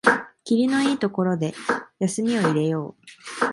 [0.43, 1.53] きりのいいところで
[1.99, 3.45] 休みを入れよう